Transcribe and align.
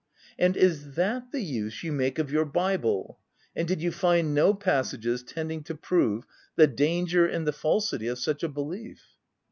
*" 0.15 0.25
And 0.39 0.57
is 0.57 0.95
that 0.95 1.31
the 1.31 1.41
use 1.41 1.83
you 1.83 1.91
make 1.91 2.17
of 2.17 2.31
your 2.31 2.43
bible? 2.43 3.19
And 3.55 3.67
did 3.67 3.83
you 3.83 3.91
find 3.91 4.33
no 4.33 4.51
passages 4.55 5.21
tending 5.21 5.61
to 5.65 5.75
prove 5.75 6.23
the 6.55 6.65
danger 6.65 7.27
and 7.27 7.45
the 7.45 7.53
falsity 7.53 8.07
of 8.07 8.17
such 8.17 8.41
a 8.41 8.49
belief 8.49 9.03